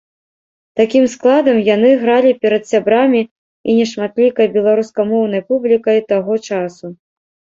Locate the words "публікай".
5.51-5.99